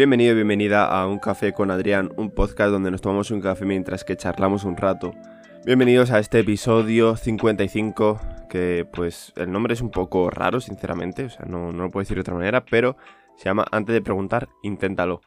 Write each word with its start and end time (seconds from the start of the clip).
Bienvenido 0.00 0.32
y 0.32 0.36
bienvenida 0.36 0.86
a 0.86 1.06
Un 1.06 1.18
Café 1.18 1.52
con 1.52 1.70
Adrián, 1.70 2.10
un 2.16 2.30
podcast 2.30 2.70
donde 2.70 2.90
nos 2.90 3.02
tomamos 3.02 3.30
un 3.32 3.42
café 3.42 3.66
mientras 3.66 4.02
que 4.02 4.16
charlamos 4.16 4.64
un 4.64 4.78
rato. 4.78 5.12
Bienvenidos 5.66 6.10
a 6.10 6.18
este 6.18 6.38
episodio 6.38 7.16
55, 7.16 8.18
que 8.48 8.88
pues 8.90 9.34
el 9.36 9.52
nombre 9.52 9.74
es 9.74 9.82
un 9.82 9.90
poco 9.90 10.30
raro, 10.30 10.62
sinceramente, 10.62 11.26
o 11.26 11.28
sea, 11.28 11.44
no, 11.44 11.70
no 11.70 11.82
lo 11.82 11.90
puedo 11.90 12.00
decir 12.00 12.16
de 12.16 12.22
otra 12.22 12.32
manera, 12.32 12.64
pero 12.64 12.96
se 13.36 13.44
llama 13.44 13.66
Antes 13.70 13.92
de 13.92 14.00
preguntar, 14.00 14.48
inténtalo. 14.62 15.20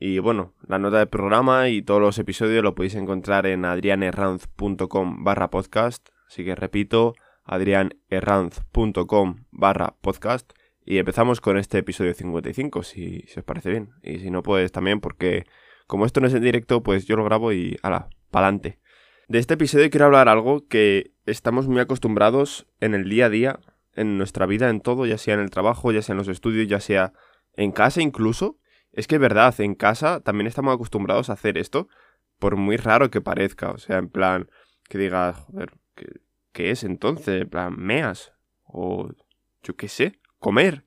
Y 0.00 0.20
bueno, 0.20 0.54
la 0.66 0.78
nota 0.78 1.00
del 1.00 1.08
programa 1.08 1.68
y 1.68 1.82
todos 1.82 2.00
los 2.00 2.18
episodios 2.18 2.64
lo 2.64 2.74
podéis 2.74 2.94
encontrar 2.94 3.44
en 3.44 3.66
adrianerranz.com 3.66 5.22
barra 5.22 5.50
podcast. 5.50 6.08
Así 6.26 6.46
que 6.46 6.54
repito, 6.54 7.12
adrianerranz.com 7.44 9.44
barra 9.50 9.96
podcast. 10.00 10.50
Y 10.84 10.98
empezamos 10.98 11.40
con 11.40 11.56
este 11.56 11.78
episodio 11.78 12.12
55, 12.12 12.82
si, 12.82 13.24
si 13.26 13.38
os 13.38 13.44
parece 13.44 13.70
bien. 13.70 13.90
Y 14.02 14.18
si 14.18 14.30
no, 14.30 14.42
pues 14.42 14.70
también 14.70 15.00
porque 15.00 15.46
como 15.86 16.04
esto 16.04 16.20
no 16.20 16.26
es 16.26 16.34
en 16.34 16.42
directo, 16.42 16.82
pues 16.82 17.06
yo 17.06 17.16
lo 17.16 17.24
grabo 17.24 17.52
y 17.52 17.78
ala, 17.82 18.10
pa'lante. 18.30 18.80
De 19.28 19.38
este 19.38 19.54
episodio 19.54 19.88
quiero 19.88 20.04
hablar 20.06 20.28
algo 20.28 20.66
que 20.68 21.12
estamos 21.24 21.68
muy 21.68 21.80
acostumbrados 21.80 22.66
en 22.80 22.94
el 22.94 23.08
día 23.08 23.26
a 23.26 23.30
día, 23.30 23.60
en 23.94 24.18
nuestra 24.18 24.44
vida, 24.44 24.68
en 24.68 24.82
todo, 24.82 25.06
ya 25.06 25.16
sea 25.16 25.34
en 25.34 25.40
el 25.40 25.50
trabajo, 25.50 25.90
ya 25.90 26.02
sea 26.02 26.12
en 26.12 26.18
los 26.18 26.28
estudios, 26.28 26.68
ya 26.68 26.80
sea 26.80 27.14
en 27.54 27.72
casa 27.72 28.02
incluso. 28.02 28.58
Es 28.92 29.06
que 29.06 29.14
es 29.14 29.20
verdad, 29.20 29.58
en 29.60 29.74
casa 29.74 30.20
también 30.20 30.46
estamos 30.46 30.74
acostumbrados 30.74 31.30
a 31.30 31.32
hacer 31.32 31.56
esto, 31.56 31.88
por 32.38 32.56
muy 32.56 32.76
raro 32.76 33.10
que 33.10 33.22
parezca. 33.22 33.70
O 33.70 33.78
sea, 33.78 33.96
en 33.96 34.10
plan, 34.10 34.50
que 34.90 34.98
digas, 34.98 35.38
joder, 35.38 35.72
¿qué, 35.94 36.06
qué 36.52 36.70
es 36.70 36.84
entonces? 36.84 37.42
En 37.42 37.48
plan, 37.48 37.74
meas. 37.78 38.32
O 38.64 39.08
yo 39.62 39.76
qué 39.76 39.88
sé, 39.88 40.20
comer, 40.44 40.84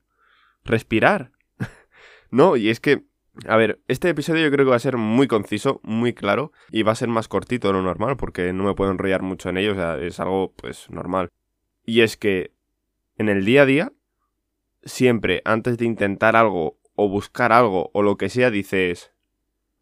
respirar. 0.64 1.32
no, 2.30 2.56
y 2.56 2.68
es 2.68 2.78
que, 2.78 3.02
a 3.48 3.56
ver, 3.56 3.80
este 3.88 4.08
episodio 4.08 4.44
yo 4.44 4.52
creo 4.52 4.64
que 4.64 4.70
va 4.70 4.76
a 4.76 4.78
ser 4.78 4.98
muy 4.98 5.26
conciso, 5.26 5.80
muy 5.82 6.14
claro, 6.14 6.52
y 6.70 6.84
va 6.84 6.92
a 6.92 6.94
ser 6.94 7.08
más 7.08 7.26
cortito 7.26 7.66
de 7.66 7.74
lo 7.74 7.82
normal, 7.82 8.16
porque 8.16 8.52
no 8.52 8.62
me 8.62 8.74
puedo 8.74 8.92
enrollar 8.92 9.22
mucho 9.22 9.48
en 9.48 9.56
ello, 9.56 9.72
o 9.72 9.74
sea, 9.74 9.98
es 9.98 10.20
algo, 10.20 10.54
pues, 10.54 10.88
normal. 10.90 11.28
Y 11.84 12.02
es 12.02 12.16
que, 12.16 12.52
en 13.16 13.28
el 13.28 13.44
día 13.44 13.62
a 13.62 13.66
día, 13.66 13.92
siempre 14.84 15.42
antes 15.44 15.76
de 15.76 15.86
intentar 15.86 16.36
algo 16.36 16.78
o 16.94 17.08
buscar 17.08 17.50
algo 17.50 17.90
o 17.92 18.02
lo 18.02 18.16
que 18.16 18.28
sea, 18.28 18.52
dices, 18.52 19.10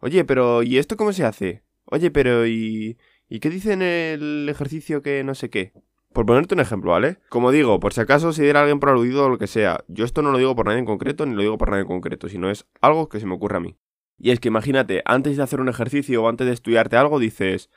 oye, 0.01 0.25
pero 0.25 0.63
¿y 0.63 0.79
esto 0.79 0.97
cómo 0.97 1.13
se 1.13 1.27
hace? 1.27 1.65
Oye, 1.85 2.11
pero 2.11 2.47
¿y, 2.47 2.97
¿y 3.29 3.41
qué 3.41 3.51
dice 3.51 3.75
en 3.75 3.83
el 3.83 4.49
ejercicio 4.49 5.03
que 5.03 5.23
no 5.23 5.35
sé 5.35 5.51
qué? 5.51 5.75
Por 6.17 6.25
ponerte 6.25 6.55
un 6.55 6.61
ejemplo, 6.61 6.93
¿vale? 6.93 7.19
Como 7.29 7.51
digo, 7.51 7.79
por 7.79 7.93
si 7.93 8.01
acaso 8.01 8.33
si 8.33 8.41
diera 8.41 8.61
alguien 8.61 8.81
por 8.81 8.89
aludido 8.89 9.27
o 9.27 9.29
lo 9.29 9.37
que 9.37 9.47
sea, 9.47 9.85
yo 9.87 10.07
esto 10.07 10.23
no 10.23 10.33
lo 10.33 10.39
digo 10.39 10.57
por 10.57 10.65
nadie 10.65 10.79
en 10.79 10.87
concreto 10.87 11.27
ni 11.27 11.35
lo 11.35 11.43
digo 11.43 11.59
por 11.59 11.69
nadie 11.69 11.83
en 11.83 11.89
concreto, 11.89 12.31
sino 12.31 12.49
es 12.49 12.65
algo 12.81 13.11
que 13.11 13.21
se 13.21 13.27
me 13.27 13.35
ocurre 13.35 13.59
a 13.59 13.61
mí. 13.61 13.77
Y 14.17 14.31
es 14.31 14.41
que 14.41 14.49
imagínate, 14.49 15.03
antes 15.05 15.37
de 15.37 15.43
hacer 15.43 15.61
un 15.61 15.69
ejercicio 15.69 16.23
o 16.23 16.29
antes 16.31 16.47
de 16.47 16.55
estudiarte 16.55 16.97
algo, 16.97 17.19
dices, 17.19 17.69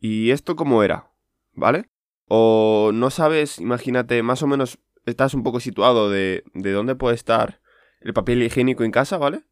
¿y 0.00 0.32
esto 0.32 0.56
cómo 0.56 0.82
era? 0.82 1.12
¿Vale? 1.52 1.88
O 2.26 2.90
no 2.92 3.10
sabes, 3.10 3.60
imagínate, 3.60 4.20
más 4.24 4.42
o 4.42 4.48
menos 4.48 4.80
estás 5.06 5.32
un 5.34 5.44
poco 5.44 5.60
situado 5.60 6.10
de, 6.10 6.42
de 6.52 6.72
dónde 6.72 6.96
puede 6.96 7.14
estar 7.14 7.60
el 8.00 8.12
papel 8.12 8.42
higiénico 8.42 8.82
en 8.82 8.90
casa, 8.90 9.18
¿vale? 9.18 9.44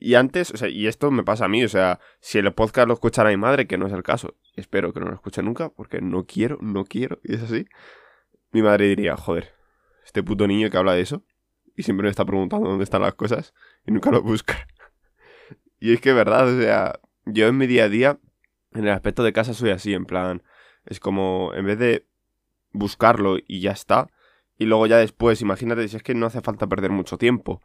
Y 0.00 0.14
antes, 0.14 0.50
o 0.50 0.56
sea, 0.56 0.68
y 0.68 0.86
esto 0.86 1.10
me 1.10 1.24
pasa 1.24 1.46
a 1.46 1.48
mí, 1.48 1.64
o 1.64 1.68
sea, 1.68 2.00
si 2.20 2.38
el 2.38 2.52
podcast 2.52 2.88
lo 2.88 2.94
escuchara 2.94 3.30
mi 3.30 3.36
madre, 3.36 3.66
que 3.66 3.78
no 3.78 3.86
es 3.86 3.92
el 3.92 4.02
caso, 4.02 4.36
espero 4.54 4.92
que 4.92 5.00
no 5.00 5.06
lo 5.06 5.14
escuche 5.14 5.42
nunca, 5.42 5.70
porque 5.70 6.00
no 6.00 6.24
quiero, 6.24 6.58
no 6.60 6.84
quiero, 6.84 7.18
y 7.24 7.34
es 7.34 7.42
así, 7.42 7.66
mi 8.52 8.62
madre 8.62 8.88
diría, 8.88 9.16
joder, 9.16 9.54
este 10.04 10.22
puto 10.22 10.46
niño 10.46 10.70
que 10.70 10.76
habla 10.76 10.94
de 10.94 11.00
eso, 11.00 11.24
y 11.74 11.82
siempre 11.82 12.04
me 12.04 12.10
está 12.10 12.24
preguntando 12.24 12.68
dónde 12.68 12.84
están 12.84 13.02
las 13.02 13.14
cosas, 13.14 13.54
y 13.86 13.92
nunca 13.92 14.10
lo 14.10 14.22
busca. 14.22 14.66
y 15.80 15.92
es 15.92 16.00
que 16.00 16.10
es 16.10 16.16
verdad, 16.16 16.48
o 16.48 16.60
sea, 16.60 17.00
yo 17.24 17.46
en 17.46 17.56
mi 17.56 17.66
día 17.66 17.84
a 17.84 17.88
día, 17.88 18.18
en 18.72 18.84
el 18.84 18.90
aspecto 18.90 19.22
de 19.22 19.32
casa 19.32 19.54
soy 19.54 19.70
así, 19.70 19.94
en 19.94 20.04
plan, 20.04 20.42
es 20.84 21.00
como, 21.00 21.52
en 21.54 21.66
vez 21.66 21.78
de 21.78 22.06
buscarlo 22.72 23.36
y 23.46 23.60
ya 23.60 23.72
está, 23.72 24.08
y 24.58 24.64
luego 24.64 24.86
ya 24.86 24.98
después, 24.98 25.40
imagínate, 25.42 25.86
si 25.88 25.96
es 25.96 26.02
que 26.02 26.14
no 26.14 26.26
hace 26.26 26.40
falta 26.40 26.66
perder 26.66 26.90
mucho 26.90 27.18
tiempo. 27.18 27.62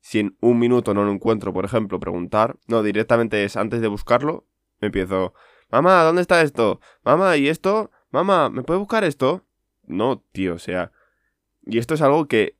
Si 0.00 0.20
en 0.20 0.36
un 0.40 0.58
minuto 0.58 0.94
no 0.94 1.04
lo 1.04 1.12
encuentro, 1.12 1.52
por 1.52 1.64
ejemplo, 1.64 2.00
preguntar, 2.00 2.56
no, 2.66 2.82
directamente 2.82 3.44
es 3.44 3.56
antes 3.56 3.80
de 3.80 3.88
buscarlo, 3.88 4.46
me 4.80 4.86
empiezo, 4.86 5.34
mamá, 5.70 6.02
¿dónde 6.02 6.22
está 6.22 6.40
esto? 6.42 6.80
Mamá, 7.04 7.36
¿y 7.36 7.48
esto? 7.48 7.90
Mamá, 8.10 8.48
¿me 8.48 8.62
puede 8.62 8.78
buscar 8.78 9.04
esto? 9.04 9.44
No, 9.84 10.24
tío, 10.32 10.54
o 10.54 10.58
sea... 10.58 10.92
Y 11.66 11.78
esto 11.78 11.94
es 11.94 12.00
algo 12.00 12.28
que 12.28 12.56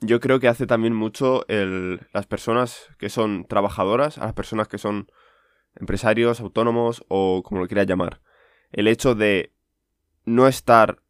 yo 0.00 0.20
creo 0.20 0.38
que 0.38 0.48
hace 0.48 0.66
también 0.66 0.94
mucho 0.94 1.44
el, 1.48 2.06
las 2.12 2.26
personas 2.26 2.88
que 2.98 3.08
son 3.08 3.44
trabajadoras, 3.44 4.18
a 4.18 4.24
las 4.24 4.34
personas 4.34 4.68
que 4.68 4.78
son 4.78 5.10
empresarios, 5.74 6.40
autónomos 6.40 7.04
o 7.08 7.42
como 7.42 7.60
lo 7.60 7.66
quieras 7.66 7.86
llamar. 7.86 8.20
El 8.72 8.86
hecho 8.86 9.14
de 9.14 9.52
no 10.24 10.46
estar 10.46 11.02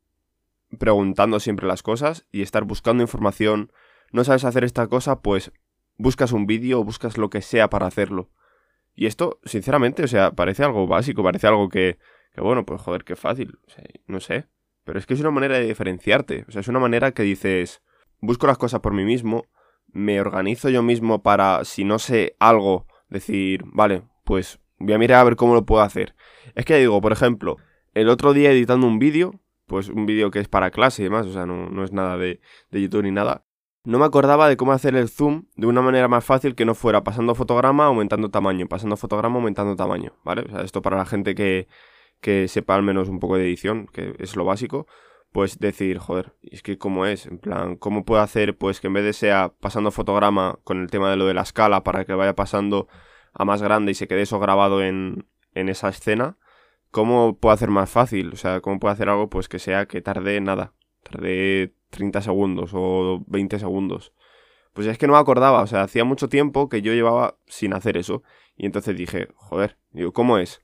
preguntando 0.78 1.40
siempre 1.40 1.66
las 1.66 1.82
cosas 1.82 2.26
y 2.32 2.42
estar 2.42 2.64
buscando 2.64 3.02
información. 3.02 3.72
No 4.10 4.24
sabes 4.24 4.44
hacer 4.44 4.64
esta 4.64 4.86
cosa, 4.86 5.20
pues 5.20 5.52
buscas 5.96 6.32
un 6.32 6.46
vídeo 6.46 6.80
o 6.80 6.84
buscas 6.84 7.18
lo 7.18 7.30
que 7.30 7.42
sea 7.42 7.70
para 7.70 7.86
hacerlo. 7.86 8.30
Y 8.94 9.06
esto, 9.06 9.38
sinceramente, 9.44 10.02
o 10.02 10.08
sea, 10.08 10.32
parece 10.32 10.64
algo 10.64 10.86
básico, 10.86 11.22
parece 11.22 11.46
algo 11.46 11.68
que, 11.68 11.98
que 12.34 12.40
bueno, 12.40 12.64
pues 12.66 12.80
joder, 12.80 13.04
qué 13.04 13.16
fácil, 13.16 13.58
no 14.06 14.20
sé. 14.20 14.46
Pero 14.84 14.98
es 14.98 15.06
que 15.06 15.14
es 15.14 15.20
una 15.20 15.30
manera 15.30 15.58
de 15.58 15.66
diferenciarte, 15.66 16.44
o 16.48 16.50
sea, 16.50 16.60
es 16.60 16.68
una 16.68 16.80
manera 16.80 17.12
que 17.12 17.22
dices, 17.22 17.82
busco 18.20 18.46
las 18.46 18.58
cosas 18.58 18.80
por 18.80 18.92
mí 18.92 19.04
mismo, 19.04 19.44
me 19.92 20.20
organizo 20.20 20.68
yo 20.68 20.82
mismo 20.82 21.22
para, 21.22 21.64
si 21.64 21.84
no 21.84 21.98
sé 21.98 22.36
algo, 22.38 22.86
decir, 23.08 23.62
vale, 23.66 24.02
pues 24.24 24.60
voy 24.78 24.94
a 24.94 24.98
mirar 24.98 25.20
a 25.20 25.24
ver 25.24 25.36
cómo 25.36 25.54
lo 25.54 25.66
puedo 25.66 25.82
hacer. 25.82 26.14
Es 26.54 26.64
que 26.64 26.76
digo, 26.76 27.00
por 27.00 27.12
ejemplo, 27.12 27.56
el 27.94 28.08
otro 28.08 28.32
día 28.32 28.50
editando 28.50 28.86
un 28.86 28.98
vídeo, 28.98 29.40
pues 29.66 29.88
un 29.88 30.06
vídeo 30.06 30.30
que 30.30 30.40
es 30.40 30.48
para 30.48 30.70
clase 30.70 31.02
y 31.02 31.04
demás, 31.04 31.26
o 31.26 31.32
sea, 31.32 31.46
no, 31.46 31.68
no 31.68 31.84
es 31.84 31.92
nada 31.92 32.16
de, 32.16 32.40
de, 32.70 32.82
YouTube 32.82 33.04
ni 33.04 33.10
nada. 33.10 33.44
No 33.82 33.98
me 33.98 34.04
acordaba 34.04 34.48
de 34.48 34.56
cómo 34.56 34.72
hacer 34.72 34.94
el 34.94 35.08
zoom 35.08 35.46
de 35.56 35.66
una 35.66 35.80
manera 35.80 36.06
más 36.06 36.24
fácil 36.24 36.54
que 36.54 36.66
no 36.66 36.74
fuera 36.74 37.02
pasando 37.02 37.34
fotograma, 37.34 37.86
aumentando 37.86 38.30
tamaño, 38.30 38.68
pasando 38.68 38.96
fotograma, 38.96 39.36
aumentando 39.36 39.74
tamaño, 39.74 40.12
¿vale? 40.22 40.42
O 40.42 40.48
sea, 40.50 40.60
esto 40.62 40.82
para 40.82 40.98
la 40.98 41.06
gente 41.06 41.34
que, 41.34 41.66
que 42.20 42.46
sepa 42.48 42.74
al 42.74 42.82
menos 42.82 43.08
un 43.08 43.20
poco 43.20 43.36
de 43.36 43.44
edición, 43.44 43.86
que 43.92 44.14
es 44.18 44.36
lo 44.36 44.44
básico, 44.44 44.86
pues 45.32 45.58
decir, 45.58 45.98
joder, 45.98 46.34
es 46.42 46.62
que 46.62 46.76
cómo 46.76 47.06
es, 47.06 47.26
en 47.26 47.38
plan, 47.38 47.76
¿cómo 47.76 48.04
puedo 48.04 48.20
hacer 48.20 48.56
pues 48.58 48.80
que 48.80 48.88
en 48.88 48.94
vez 48.94 49.04
de 49.04 49.12
sea 49.14 49.52
pasando 49.60 49.90
fotograma 49.90 50.58
con 50.64 50.80
el 50.82 50.90
tema 50.90 51.10
de 51.10 51.16
lo 51.16 51.26
de 51.26 51.34
la 51.34 51.42
escala 51.42 51.82
para 51.82 52.04
que 52.04 52.14
vaya 52.14 52.34
pasando 52.34 52.88
a 53.32 53.44
más 53.44 53.62
grande 53.62 53.92
y 53.92 53.94
se 53.94 54.08
quede 54.08 54.22
eso 54.22 54.38
grabado 54.40 54.82
en, 54.82 55.26
en 55.54 55.68
esa 55.68 55.88
escena? 55.88 56.36
¿Cómo 56.90 57.38
puedo 57.38 57.54
hacer 57.54 57.70
más 57.70 57.88
fácil? 57.88 58.32
O 58.32 58.36
sea, 58.36 58.60
¿cómo 58.60 58.80
puedo 58.80 58.92
hacer 58.92 59.08
algo 59.08 59.30
pues 59.30 59.48
que 59.48 59.58
sea 59.58 59.86
que 59.86 60.02
tarde 60.02 60.40
nada? 60.40 60.74
Tarde 61.02 61.74
30 61.90 62.22
segundos 62.22 62.70
o 62.74 63.22
20 63.26 63.58
segundos. 63.58 64.12
Pues 64.72 64.86
es 64.86 64.98
que 64.98 65.06
no 65.06 65.14
me 65.14 65.18
acordaba, 65.18 65.62
o 65.62 65.66
sea, 65.66 65.82
hacía 65.82 66.04
mucho 66.04 66.28
tiempo 66.28 66.68
que 66.68 66.80
yo 66.82 66.92
llevaba 66.92 67.36
sin 67.46 67.74
hacer 67.74 67.96
eso. 67.96 68.22
Y 68.56 68.66
entonces 68.66 68.96
dije, 68.96 69.28
joder, 69.34 69.76
digo, 69.92 70.12
¿cómo 70.12 70.38
es? 70.38 70.62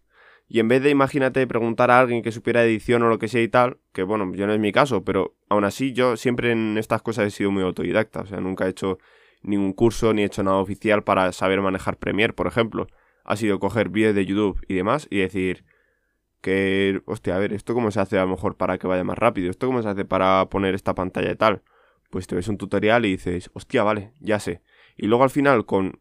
Y 0.48 0.60
en 0.60 0.68
vez 0.68 0.82
de, 0.82 0.90
imagínate, 0.90 1.44
preguntar 1.46 1.90
a 1.90 1.98
alguien 1.98 2.22
que 2.22 2.30
supiera 2.30 2.62
edición 2.62 3.02
o 3.02 3.08
lo 3.08 3.18
que 3.18 3.26
sea 3.26 3.42
y 3.42 3.48
tal, 3.48 3.78
que 3.92 4.04
bueno, 4.04 4.32
yo 4.32 4.46
no 4.46 4.52
es 4.52 4.60
mi 4.60 4.70
caso, 4.70 5.02
pero 5.02 5.34
aún 5.48 5.64
así 5.64 5.92
yo 5.92 6.16
siempre 6.16 6.52
en 6.52 6.78
estas 6.78 7.02
cosas 7.02 7.26
he 7.26 7.30
sido 7.30 7.50
muy 7.50 7.64
autodidacta, 7.64 8.20
o 8.20 8.26
sea, 8.26 8.40
nunca 8.40 8.66
he 8.66 8.70
hecho 8.70 8.98
ningún 9.42 9.72
curso 9.72 10.12
ni 10.12 10.22
he 10.22 10.26
hecho 10.26 10.44
nada 10.44 10.58
oficial 10.58 11.02
para 11.02 11.32
saber 11.32 11.60
manejar 11.62 11.96
Premiere, 11.96 12.32
por 12.32 12.46
ejemplo. 12.46 12.86
Ha 13.24 13.36
sido 13.36 13.58
coger 13.58 13.88
vídeos 13.88 14.14
de 14.14 14.24
YouTube 14.24 14.64
y 14.68 14.74
demás 14.74 15.08
y 15.10 15.18
decir, 15.18 15.64
que, 16.46 17.02
hostia, 17.06 17.34
a 17.34 17.40
ver, 17.40 17.52
¿esto 17.52 17.74
cómo 17.74 17.90
se 17.90 17.98
hace 17.98 18.18
a 18.18 18.22
lo 18.22 18.28
mejor 18.28 18.56
para 18.56 18.78
que 18.78 18.86
vaya 18.86 19.02
más 19.02 19.18
rápido? 19.18 19.50
¿Esto 19.50 19.66
cómo 19.66 19.82
se 19.82 19.88
hace 19.88 20.04
para 20.04 20.48
poner 20.48 20.76
esta 20.76 20.94
pantalla 20.94 21.32
y 21.32 21.34
tal? 21.34 21.62
Pues 22.08 22.28
te 22.28 22.36
ves 22.36 22.46
un 22.46 22.56
tutorial 22.56 23.04
y 23.04 23.10
dices, 23.10 23.50
hostia, 23.52 23.82
vale, 23.82 24.12
ya 24.20 24.38
sé. 24.38 24.62
Y 24.96 25.08
luego 25.08 25.24
al 25.24 25.30
final 25.30 25.66
con 25.66 25.98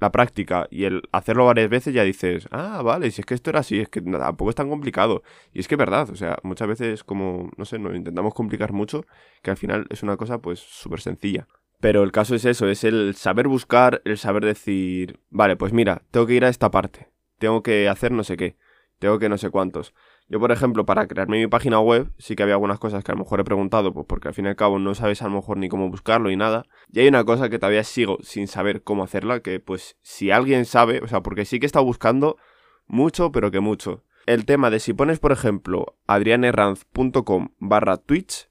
la 0.00 0.10
práctica 0.10 0.68
y 0.70 0.84
el 0.84 1.02
hacerlo 1.12 1.44
varias 1.44 1.68
veces 1.68 1.92
ya 1.92 2.02
dices, 2.02 2.48
ah, 2.50 2.80
vale, 2.82 3.10
si 3.10 3.20
es 3.20 3.26
que 3.26 3.34
esto 3.34 3.50
era 3.50 3.60
así, 3.60 3.78
es 3.78 3.90
que 3.90 4.00
tampoco 4.00 4.48
es 4.48 4.56
tan 4.56 4.70
complicado. 4.70 5.22
Y 5.52 5.60
es 5.60 5.68
que 5.68 5.74
es 5.74 5.78
verdad, 5.78 6.08
o 6.08 6.16
sea, 6.16 6.38
muchas 6.44 6.66
veces 6.66 7.04
como, 7.04 7.50
no 7.58 7.66
sé, 7.66 7.78
nos 7.78 7.94
intentamos 7.94 8.32
complicar 8.32 8.72
mucho, 8.72 9.04
que 9.42 9.50
al 9.50 9.58
final 9.58 9.86
es 9.90 10.02
una 10.02 10.16
cosa 10.16 10.38
pues 10.38 10.60
súper 10.60 11.02
sencilla. 11.02 11.46
Pero 11.80 12.04
el 12.04 12.10
caso 12.10 12.34
es 12.34 12.46
eso, 12.46 12.68
es 12.68 12.84
el 12.84 13.16
saber 13.16 13.48
buscar, 13.48 14.00
el 14.06 14.16
saber 14.16 14.46
decir, 14.46 15.20
vale, 15.28 15.56
pues 15.56 15.74
mira, 15.74 16.00
tengo 16.10 16.26
que 16.26 16.32
ir 16.32 16.46
a 16.46 16.48
esta 16.48 16.70
parte, 16.70 17.10
tengo 17.38 17.62
que 17.62 17.90
hacer 17.90 18.12
no 18.12 18.24
sé 18.24 18.38
qué 18.38 18.56
tengo 18.98 19.18
que 19.18 19.28
no 19.28 19.38
sé 19.38 19.50
cuántos. 19.50 19.94
Yo, 20.28 20.40
por 20.40 20.52
ejemplo, 20.52 20.86
para 20.86 21.06
crearme 21.06 21.38
mi 21.38 21.46
página 21.46 21.80
web, 21.80 22.10
sí 22.18 22.34
que 22.34 22.42
había 22.42 22.54
algunas 22.54 22.78
cosas 22.78 23.04
que 23.04 23.12
a 23.12 23.14
lo 23.14 23.20
mejor 23.20 23.40
he 23.40 23.44
preguntado, 23.44 23.92
pues 23.92 24.06
porque 24.08 24.28
al 24.28 24.34
fin 24.34 24.46
y 24.46 24.48
al 24.48 24.56
cabo 24.56 24.78
no 24.78 24.94
sabes 24.94 25.20
a 25.20 25.28
lo 25.28 25.34
mejor 25.34 25.58
ni 25.58 25.68
cómo 25.68 25.90
buscarlo 25.90 26.30
y 26.30 26.36
nada. 26.36 26.64
Y 26.90 27.00
hay 27.00 27.08
una 27.08 27.24
cosa 27.24 27.50
que 27.50 27.58
todavía 27.58 27.84
sigo 27.84 28.18
sin 28.22 28.48
saber 28.48 28.82
cómo 28.82 29.04
hacerla, 29.04 29.40
que 29.40 29.60
pues 29.60 29.98
si 30.00 30.30
alguien 30.30 30.64
sabe, 30.64 31.00
o 31.02 31.08
sea, 31.08 31.22
porque 31.22 31.44
sí 31.44 31.60
que 31.60 31.66
he 31.66 31.68
estado 31.68 31.84
buscando 31.84 32.38
mucho, 32.86 33.32
pero 33.32 33.50
que 33.50 33.60
mucho. 33.60 34.04
El 34.26 34.46
tema 34.46 34.70
de 34.70 34.80
si 34.80 34.94
pones, 34.94 35.18
por 35.18 35.32
ejemplo, 35.32 35.98
adrianerranz.com 36.06 37.48
barra 37.58 37.98
Twitch, 37.98 38.48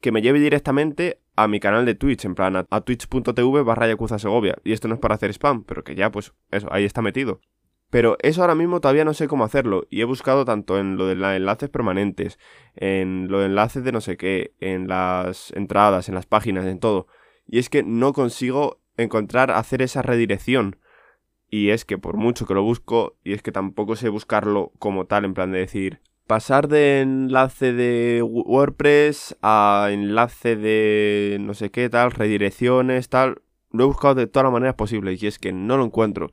que 0.00 0.12
me 0.12 0.22
lleve 0.22 0.40
directamente 0.40 1.20
a 1.36 1.48
mi 1.48 1.60
canal 1.60 1.84
de 1.84 1.94
Twitch, 1.94 2.24
en 2.24 2.34
plan 2.34 2.56
a, 2.56 2.80
twitch.tv 2.80 3.62
barra 3.62 3.88
Yakuza 3.88 4.18
Segovia. 4.18 4.56
Y 4.64 4.72
esto 4.72 4.88
no 4.88 4.94
es 4.94 5.00
para 5.00 5.16
hacer 5.16 5.30
spam, 5.30 5.64
pero 5.64 5.84
que 5.84 5.94
ya, 5.94 6.10
pues, 6.10 6.32
eso, 6.50 6.68
ahí 6.70 6.84
está 6.84 7.02
metido. 7.02 7.40
Pero 7.94 8.16
eso 8.22 8.40
ahora 8.40 8.56
mismo 8.56 8.80
todavía 8.80 9.04
no 9.04 9.14
sé 9.14 9.28
cómo 9.28 9.44
hacerlo. 9.44 9.86
Y 9.88 10.00
he 10.00 10.04
buscado 10.04 10.44
tanto 10.44 10.80
en 10.80 10.96
lo 10.96 11.06
de 11.06 11.14
los 11.14 11.30
enlaces 11.30 11.68
permanentes, 11.68 12.40
en 12.74 13.28
los 13.30 13.44
enlaces 13.44 13.84
de 13.84 13.92
no 13.92 14.00
sé 14.00 14.16
qué, 14.16 14.52
en 14.58 14.88
las 14.88 15.52
entradas, 15.52 16.08
en 16.08 16.16
las 16.16 16.26
páginas, 16.26 16.66
en 16.66 16.80
todo. 16.80 17.06
Y 17.46 17.60
es 17.60 17.70
que 17.70 17.84
no 17.84 18.12
consigo 18.12 18.80
encontrar 18.96 19.52
hacer 19.52 19.80
esa 19.80 20.02
redirección. 20.02 20.76
Y 21.48 21.70
es 21.70 21.84
que 21.84 21.96
por 21.96 22.16
mucho 22.16 22.46
que 22.46 22.54
lo 22.54 22.64
busco, 22.64 23.14
y 23.22 23.32
es 23.32 23.42
que 23.42 23.52
tampoco 23.52 23.94
sé 23.94 24.08
buscarlo 24.08 24.72
como 24.80 25.06
tal, 25.06 25.24
en 25.24 25.34
plan 25.34 25.52
de 25.52 25.60
decir, 25.60 26.00
pasar 26.26 26.66
de 26.66 27.00
enlace 27.00 27.72
de 27.72 28.22
WordPress 28.24 29.36
a 29.40 29.90
enlace 29.92 30.56
de 30.56 31.36
no 31.40 31.54
sé 31.54 31.70
qué 31.70 31.88
tal, 31.88 32.10
redirecciones, 32.10 33.08
tal. 33.08 33.42
Lo 33.70 33.84
he 33.84 33.86
buscado 33.86 34.16
de 34.16 34.26
todas 34.26 34.46
las 34.46 34.52
maneras 34.52 34.74
posibles 34.74 35.22
y 35.22 35.28
es 35.28 35.38
que 35.38 35.52
no 35.52 35.76
lo 35.76 35.84
encuentro. 35.84 36.32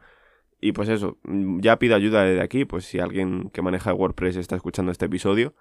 Y 0.62 0.74
pues 0.74 0.90
eso, 0.90 1.18
ya 1.60 1.80
pido 1.80 1.96
ayuda 1.96 2.24
desde 2.24 2.42
aquí, 2.42 2.66
pues 2.66 2.86
si 2.86 3.00
alguien 3.00 3.50
que 3.50 3.64
maneja 3.64 3.94
WordPress 3.94 4.36
está 4.38 4.56
escuchando 4.56 4.92
este 4.92 5.08
episodio. 5.08 5.56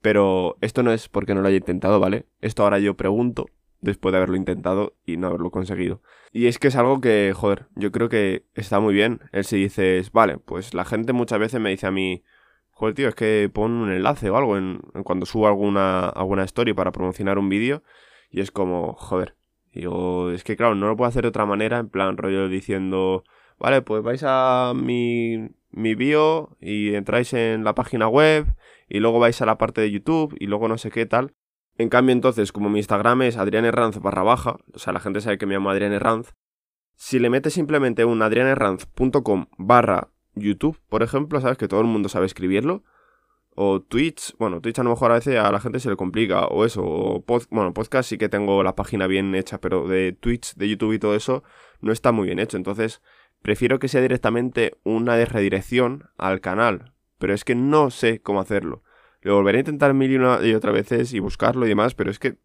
Pero 0.00 0.56
esto 0.60 0.82
no 0.82 0.92
es 0.92 1.08
porque 1.08 1.34
no 1.34 1.42
lo 1.42 1.48
haya 1.48 1.58
intentado, 1.58 2.00
¿vale? 2.00 2.26
Esto 2.40 2.62
ahora 2.62 2.78
yo 2.78 2.96
pregunto 2.96 3.46
después 3.80 4.12
de 4.12 4.18
haberlo 4.18 4.36
intentado 4.36 4.96
y 5.04 5.18
no 5.18 5.28
haberlo 5.28 5.50
conseguido. 5.50 6.02
Y 6.32 6.46
es 6.46 6.58
que 6.58 6.68
es 6.68 6.76
algo 6.76 7.00
que, 7.00 7.32
joder, 7.34 7.66
yo 7.74 7.92
creo 7.92 8.08
que 8.08 8.44
está 8.54 8.80
muy 8.80 8.94
bien. 8.94 9.20
El 9.32 9.44
si 9.44 9.56
dices, 9.56 10.12
vale, 10.12 10.38
pues 10.38 10.72
la 10.72 10.84
gente 10.84 11.12
muchas 11.12 11.38
veces 11.38 11.60
me 11.60 11.70
dice 11.70 11.86
a 11.86 11.90
mí, 11.90 12.22
joder, 12.70 12.94
tío, 12.94 13.08
es 13.08 13.14
que 13.14 13.50
pon 13.52 13.72
un 13.72 13.92
enlace 13.92 14.30
o 14.30 14.36
algo 14.36 14.56
en, 14.56 14.80
cuando 15.04 15.26
subo 15.26 15.46
alguna, 15.46 16.08
alguna 16.08 16.44
story 16.44 16.72
para 16.72 16.92
promocionar 16.92 17.38
un 17.38 17.48
vídeo 17.48 17.82
y 18.30 18.40
es 18.40 18.50
como, 18.50 18.94
joder. 18.94 19.36
Digo, 19.72 20.30
es 20.30 20.44
que 20.44 20.56
claro, 20.56 20.74
no 20.74 20.86
lo 20.86 20.96
puedo 20.96 21.08
hacer 21.08 21.22
de 21.22 21.28
otra 21.28 21.44
manera, 21.44 21.78
en 21.78 21.90
plan 21.90 22.16
rollo 22.16 22.48
diciendo, 22.48 23.22
vale, 23.58 23.82
pues 23.82 24.02
vais 24.02 24.22
a 24.24 24.72
mi, 24.74 25.50
mi 25.70 25.94
bio 25.94 26.56
y 26.60 26.94
entráis 26.94 27.32
en 27.32 27.64
la 27.64 27.74
página 27.74 28.08
web 28.08 28.46
y 28.88 29.00
luego 29.00 29.18
vais 29.18 29.40
a 29.42 29.46
la 29.46 29.58
parte 29.58 29.80
de 29.80 29.90
YouTube 29.90 30.36
y 30.38 30.46
luego 30.46 30.68
no 30.68 30.78
sé 30.78 30.90
qué 30.90 31.06
tal. 31.06 31.34
En 31.76 31.88
cambio, 31.88 32.12
entonces, 32.12 32.50
como 32.50 32.68
mi 32.68 32.80
Instagram 32.80 33.22
es 33.22 33.36
Adrián 33.36 33.64
Herranz 33.64 34.00
barra 34.00 34.24
baja, 34.24 34.58
o 34.74 34.78
sea, 34.78 34.92
la 34.92 35.00
gente 35.00 35.20
sabe 35.20 35.38
que 35.38 35.46
me 35.46 35.54
llamo 35.54 35.70
Adrián 35.70 35.92
Herranz, 35.92 36.34
si 36.96 37.20
le 37.20 37.30
metes 37.30 37.54
simplemente 37.54 38.04
un 38.04 38.20
adrianerranz.com 38.20 39.46
barra 39.56 40.08
YouTube, 40.34 40.80
por 40.88 41.04
ejemplo, 41.04 41.40
sabes 41.40 41.56
que 41.56 41.68
todo 41.68 41.80
el 41.80 41.86
mundo 41.86 42.08
sabe 42.08 42.26
escribirlo, 42.26 42.82
o 43.54 43.80
Twitch, 43.80 44.36
bueno, 44.38 44.60
Twitch 44.60 44.80
a 44.80 44.82
lo 44.82 44.90
mejor 44.90 45.12
a 45.12 45.14
veces 45.14 45.38
a 45.38 45.52
la 45.52 45.60
gente 45.60 45.78
se 45.78 45.90
le 45.90 45.96
complica, 45.96 46.46
o 46.46 46.64
eso, 46.64 46.82
o 46.84 47.24
bueno, 47.50 47.72
podcast 47.72 48.08
sí 48.08 48.18
que 48.18 48.28
tengo 48.28 48.64
la 48.64 48.74
página 48.74 49.06
bien 49.06 49.32
hecha, 49.36 49.60
pero 49.60 49.86
de 49.86 50.12
Twitch, 50.12 50.54
de 50.56 50.68
YouTube 50.68 50.94
y 50.94 50.98
todo 50.98 51.14
eso, 51.14 51.44
no 51.80 51.92
está 51.92 52.10
muy 52.10 52.26
bien 52.26 52.40
hecho, 52.40 52.56
entonces 52.56 53.00
prefiero 53.42 53.78
que 53.78 53.88
sea 53.88 54.00
directamente 54.00 54.76
una 54.84 55.16
de 55.16 55.26
redirección 55.26 56.10
al 56.16 56.40
canal, 56.40 56.92
pero 57.18 57.34
es 57.34 57.44
que 57.44 57.54
no 57.54 57.90
sé 57.90 58.20
cómo 58.20 58.40
hacerlo. 58.40 58.82
Lo 59.20 59.34
volveré 59.34 59.58
a 59.58 59.60
intentar 59.60 59.94
mil 59.94 60.12
y, 60.12 60.16
una 60.16 60.44
y 60.46 60.54
otra 60.54 60.72
veces 60.72 61.12
y 61.12 61.18
buscarlo 61.18 61.66
y 61.66 61.70
demás, 61.70 61.94
pero 61.94 62.10
es 62.10 62.18
que 62.18 62.36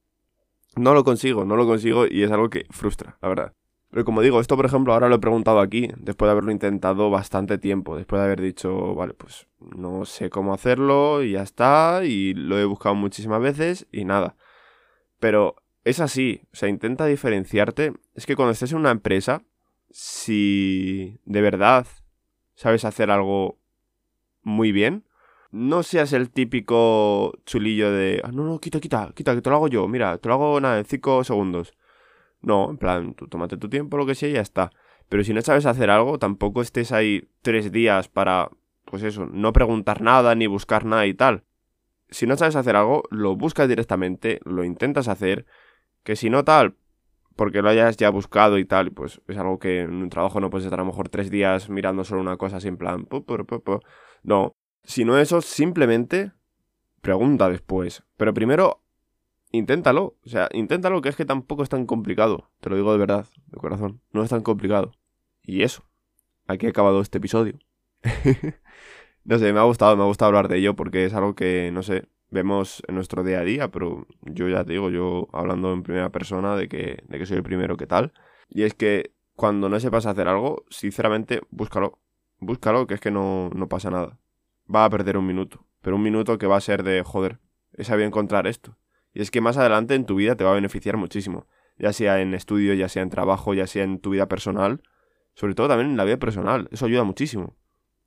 no 0.76 0.94
lo 0.94 1.04
consigo, 1.04 1.46
no 1.46 1.56
lo 1.56 1.68
consigo 1.68 2.06
y 2.10 2.24
es 2.24 2.32
algo 2.32 2.50
que 2.50 2.66
frustra, 2.72 3.18
la 3.22 3.30
verdad. 3.30 3.54
Pero 3.92 4.06
como 4.06 4.22
digo, 4.24 4.40
esto 4.40 4.56
por 4.56 4.66
ejemplo 4.66 4.92
ahora 4.94 5.08
lo 5.08 5.16
he 5.16 5.20
preguntado 5.20 5.60
aquí, 5.60 5.88
después 5.98 6.28
de 6.28 6.32
haberlo 6.32 6.52
intentado 6.52 7.12
bastante 7.12 7.60
tiempo, 7.60 7.96
después 7.96 8.20
de 8.20 8.26
haber 8.26 8.42
dicho, 8.42 8.96
vale, 8.96 9.14
pues 9.14 9.48
no 9.60 10.06
sé 10.06 10.32
cómo 10.32 10.52
hacerlo 10.52 11.22
y 11.22 11.34
ya 11.34 11.44
está, 11.44 12.02
y 12.04 12.34
lo 12.34 12.58
he 12.58 12.66
buscado 12.66 12.96
muchísimas 12.96 13.40
veces 13.40 13.88
y 13.92 14.06
nada. 14.06 14.36
Pero 15.20 15.58
es 15.84 16.00
así, 16.00 16.42
o 16.52 16.56
sea, 16.56 16.70
intenta 16.70 17.06
diferenciarte. 17.06 17.94
Es 18.16 18.26
que 18.26 18.36
cuando 18.36 18.52
estés 18.54 18.72
en 18.72 18.80
una 18.80 18.92
empresa, 18.92 19.44
si 19.94 21.20
de 21.26 21.42
verdad 21.42 21.86
sabes 22.56 22.84
hacer 22.84 23.12
algo 23.12 23.60
muy 24.42 24.72
bien, 24.72 25.06
no 25.52 25.84
seas 25.84 26.14
el 26.14 26.32
típico 26.32 27.34
chulillo 27.46 27.92
de, 27.92 28.20
ah, 28.24 28.32
no, 28.34 28.44
no, 28.44 28.60
quita, 28.60 28.80
quita, 28.80 29.12
quita, 29.16 29.36
que 29.36 29.42
te 29.42 29.50
lo 29.52 29.58
hago 29.58 29.68
yo, 29.68 29.88
mira, 29.88 30.18
te 30.18 30.28
lo 30.28 30.34
hago 30.34 30.60
nada, 30.60 30.80
en 30.80 30.86
5 30.86 31.24
segundos. 31.24 31.76
No, 32.42 32.72
en 32.72 32.78
plan, 32.78 33.14
tú 33.14 33.28
tómate 33.28 33.56
tu 33.58 33.70
tiempo, 33.70 33.96
lo 33.96 34.08
que 34.08 34.16
sea, 34.16 34.30
y 34.30 34.34
ya 34.34 34.42
está. 34.42 34.72
Pero 35.10 35.24
si 35.24 35.32
no 35.32 35.42
sabes 35.44 35.68
hacer 35.68 35.92
algo, 35.92 36.18
tampoco 36.18 36.64
estés 36.64 36.92
ahí 36.92 37.30
tres 37.44 37.72
días 37.72 38.10
para, 38.10 38.50
pues 38.86 39.04
eso, 39.04 39.28
no 39.28 39.54
preguntar 39.54 40.02
nada 40.02 40.34
ni 40.34 40.48
buscar 40.48 40.86
nada 40.86 41.06
y 41.06 41.14
tal. 41.14 41.44
Si 42.10 42.26
no 42.26 42.36
sabes 42.36 42.56
hacer 42.56 42.76
algo, 42.76 43.04
lo 43.12 43.36
buscas 43.36 43.70
directamente, 43.70 44.40
lo 44.44 44.64
intentas 44.64 45.08
hacer, 45.08 45.46
que 46.04 46.16
si 46.16 46.32
no 46.32 46.44
tal, 46.44 46.76
porque 47.36 47.62
lo 47.62 47.70
hayas 47.70 47.98
ya 47.98 48.10
buscado 48.10 48.58
y 48.58 48.66
tal, 48.66 48.92
pues 48.92 49.22
es 49.28 49.38
algo 49.38 49.60
que 49.60 49.82
en 49.82 49.94
un 49.94 50.10
trabajo 50.10 50.40
no 50.40 50.50
puedes 50.50 50.66
estar 50.66 50.80
a 50.80 50.84
lo 50.84 50.88
mejor 50.88 51.10
tres 51.10 51.30
días 51.30 51.70
mirando 51.70 52.04
solo 52.04 52.22
una 52.22 52.38
cosa 52.38 52.60
en 52.68 52.78
plan, 52.78 53.08
no, 54.24 54.56
si 54.84 55.06
no 55.06 55.18
eso, 55.18 55.42
simplemente 55.42 56.32
pregunta 57.02 57.50
después. 57.50 58.04
Pero 58.18 58.34
primero, 58.34 58.82
inténtalo. 59.52 60.18
O 60.26 60.30
sea, 60.30 60.50
inténtalo, 60.54 61.02
que 61.02 61.10
es 61.10 61.16
que 61.16 61.26
tampoco 61.26 61.64
es 61.64 61.70
tan 61.70 61.86
complicado. 61.86 62.50
Te 62.60 62.70
lo 62.70 62.76
digo 62.76 62.92
de 62.92 62.98
verdad, 62.98 63.28
de 63.48 63.58
corazón. 63.58 64.02
No 64.12 64.24
es 64.24 64.30
tan 64.30 64.42
complicado. 64.42 64.92
Y 65.44 65.64
eso. 65.64 65.84
Aquí 66.48 66.66
ha 66.66 66.70
acabado 66.70 67.02
este 67.02 67.20
episodio. 67.20 67.60
no 69.24 69.38
sé, 69.38 69.54
me 69.54 69.60
ha 69.60 69.64
gustado, 69.64 69.96
me 69.96 70.04
ha 70.04 70.08
gustado 70.08 70.30
hablar 70.30 70.48
de 70.48 70.58
ello 70.58 70.76
porque 70.76 71.06
es 71.06 71.14
algo 71.14 71.36
que, 71.36 71.72
no 71.72 71.84
sé, 71.84 72.08
vemos 72.34 72.84
en 72.88 72.96
nuestro 72.96 73.24
día 73.24 73.40
a 73.40 73.44
día, 73.44 73.70
pero 73.70 74.08
yo 74.22 74.50
ya 74.50 74.64
te 74.66 74.74
digo, 74.74 74.90
yo 74.90 75.28
hablando 75.32 75.72
en 75.74 75.84
primera 75.84 76.10
persona 76.10 76.56
de 76.56 76.68
que, 76.68 77.04
de 77.08 77.20
que 77.20 77.26
soy 77.26 77.38
el 77.38 77.44
primero 77.44 77.78
que 77.78 77.88
tal. 77.88 78.14
Y 78.50 78.64
es 78.64 78.74
que 78.74 79.14
cuando 79.36 79.70
no 79.70 79.80
sepas 79.80 80.06
hacer 80.06 80.28
algo, 80.28 80.66
sinceramente, 80.70 81.42
búscalo. 81.50 82.00
Búscalo, 82.40 82.88
que 82.88 82.96
es 82.96 83.00
que 83.00 83.12
no, 83.12 83.50
no 83.56 83.70
pasa 83.70 83.90
nada 83.90 84.20
va 84.74 84.86
a 84.86 84.90
perder 84.90 85.18
un 85.18 85.26
minuto. 85.26 85.66
Pero 85.82 85.96
un 85.96 86.04
minuto 86.04 86.38
que 86.38 86.48
va 86.48 86.58
a 86.58 86.62
ser 86.62 86.84
de, 86.84 87.04
joder, 87.04 87.40
he 87.74 87.84
sabido 87.84 88.08
encontrar 88.08 88.48
esto. 88.48 88.78
Y 89.14 89.22
es 89.22 89.32
que 89.32 89.42
más 89.42 89.58
adelante 89.58 89.96
en 89.96 90.06
tu 90.06 90.16
vida 90.16 90.36
te 90.36 90.44
va 90.44 90.52
a 90.52 90.56
beneficiar 90.56 90.98
muchísimo. 90.98 91.48
Ya 91.78 91.94
sea 91.94 92.22
en 92.22 92.34
estudio, 92.34 92.74
ya 92.74 92.90
sea 92.90 93.04
en 93.04 93.10
trabajo, 93.10 93.54
ya 93.54 93.68
sea 93.68 93.84
en 93.84 94.00
tu 94.00 94.12
vida 94.12 94.28
personal. 94.28 94.82
Sobre 95.36 95.56
todo 95.56 95.68
también 95.68 95.92
en 95.92 95.98
la 95.98 96.06
vida 96.06 96.18
personal. 96.18 96.68
Eso 96.72 96.86
ayuda 96.86 97.04
muchísimo. 97.04 97.56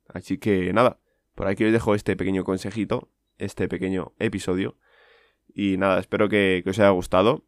Así 0.07 0.37
que 0.37 0.71
nada, 0.73 0.99
por 1.35 1.47
aquí 1.47 1.65
os 1.65 1.71
dejo 1.71 1.95
este 1.95 2.15
pequeño 2.15 2.43
consejito, 2.43 3.09
este 3.37 3.67
pequeño 3.67 4.13
episodio. 4.19 4.77
Y 5.53 5.77
nada, 5.77 5.99
espero 5.99 6.29
que, 6.29 6.63
os 6.65 6.79
haya 6.79 6.89
gustado. 6.89 7.43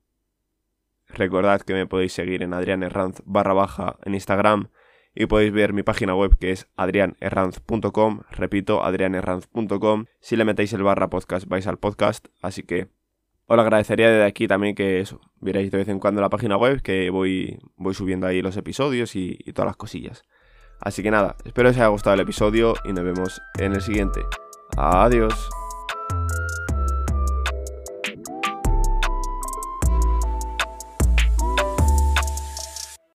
Recordad 1.07 1.61
que 1.61 1.73
me 1.73 1.87
podéis 1.87 2.13
seguir 2.13 2.43
en 2.43 2.53
Adrián 2.53 2.87
barra 3.25 3.53
baja 3.53 3.97
en 4.03 4.13
Instagram 4.13 4.69
y 5.15 5.25
podéis 5.25 5.51
ver 5.51 5.73
mi 5.73 5.83
página 5.83 6.15
web 6.15 6.37
que 6.37 6.51
es 6.51 6.67
adrianerranz.com, 6.75 8.21
repito, 8.31 8.83
adrianerranz.com. 8.83 10.05
Si 10.19 10.35
le 10.35 10.45
metéis 10.45 10.73
el 10.73 10.83
barra 10.83 11.09
podcast 11.09 11.47
vais 11.47 11.65
al 11.67 11.77
podcast, 11.77 12.27
así 12.41 12.63
que 12.63 12.89
os 13.47 13.55
lo 13.55 13.61
agradecería 13.63 14.11
desde 14.11 14.25
aquí 14.25 14.47
también 14.47 14.75
que 14.75 14.99
eso, 14.99 15.19
vierais 15.41 15.71
de 15.71 15.79
vez 15.79 15.87
en 15.87 15.99
cuando 15.99 16.21
la 16.21 16.29
página 16.29 16.55
web, 16.55 16.83
que 16.83 17.09
voy, 17.09 17.57
voy 17.75 17.95
subiendo 17.95 18.27
ahí 18.27 18.43
los 18.43 18.55
episodios 18.57 19.15
y, 19.15 19.39
y 19.39 19.53
todas 19.53 19.69
las 19.69 19.77
cosillas. 19.77 20.23
Así 20.79 21.01
que 21.03 21.11
nada, 21.11 21.35
espero 21.43 21.67
que 21.69 21.71
os 21.71 21.77
haya 21.77 21.87
gustado 21.87 22.13
el 22.13 22.21
episodio 22.21 22.75
y 22.85 22.93
nos 22.93 23.03
vemos 23.03 23.41
en 23.57 23.73
el 23.73 23.81
siguiente. 23.81 24.21
Adiós. 24.77 25.49